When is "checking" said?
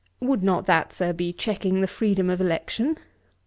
1.31-1.81